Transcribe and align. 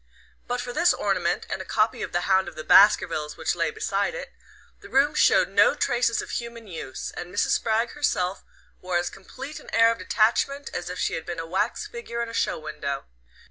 But 0.47 0.61
for 0.61 0.73
this 0.73 0.95
ornament, 0.95 1.45
and 1.47 1.61
a 1.61 1.63
copy 1.63 2.01
of 2.01 2.11
"The 2.11 2.21
Hound 2.21 2.47
of 2.47 2.55
the 2.55 2.63
Baskervilles" 2.63 3.37
which 3.37 3.53
lay 3.53 3.69
beside 3.69 4.15
it, 4.15 4.33
the 4.79 4.89
room 4.89 5.13
showed 5.13 5.47
no 5.49 5.75
traces 5.75 6.23
of 6.23 6.31
human 6.31 6.65
use, 6.65 7.11
and 7.11 7.31
Mrs. 7.31 7.49
Spragg 7.51 7.91
herself 7.91 8.41
wore 8.81 8.97
as 8.97 9.11
complete 9.11 9.59
an 9.59 9.69
air 9.71 9.91
of 9.91 9.99
detachment 9.99 10.71
as 10.73 10.89
if 10.89 10.97
she 10.97 11.13
had 11.13 11.23
been 11.27 11.37
a 11.39 11.45
wax 11.45 11.85
figure 11.85 12.19
in 12.23 12.29
a 12.29 12.33
show 12.33 12.57
window. 12.57 13.05